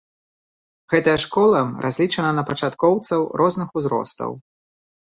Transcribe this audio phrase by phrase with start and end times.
[0.93, 4.31] Гэтая школка разлічана на пачаткоўцаў розных узростаў.